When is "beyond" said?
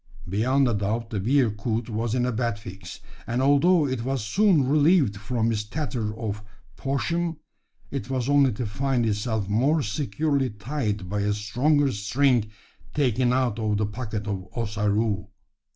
0.27-0.67